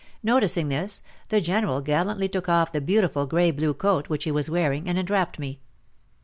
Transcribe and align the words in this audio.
Noticing 0.23 0.69
this, 0.69 1.03
the 1.29 1.39
General 1.41 1.79
gallantly 1.79 2.27
took 2.27 2.49
off 2.49 2.71
the 2.71 2.81
beautiful 2.81 3.27
grey 3.27 3.51
blue 3.51 3.75
coat 3.75 4.09
which 4.09 4.23
he 4.23 4.31
was 4.31 4.49
wearing 4.49 4.89
and 4.89 4.97
enwrapped 4.97 5.37
me. 5.37 5.59